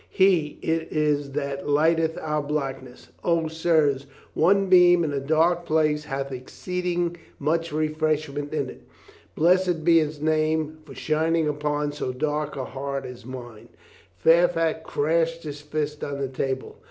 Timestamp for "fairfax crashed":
14.17-15.43